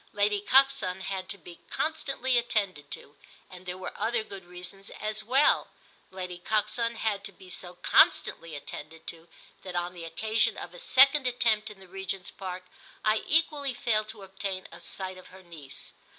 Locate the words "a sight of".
14.71-15.27